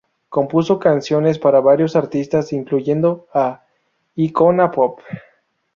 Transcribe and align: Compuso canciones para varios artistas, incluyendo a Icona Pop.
Compuso 0.29 0.79
canciones 0.79 1.37
para 1.37 1.59
varios 1.59 1.95
artistas, 1.95 2.53
incluyendo 2.53 3.27
a 3.35 3.63
Icona 4.15 4.71
Pop. 4.71 4.99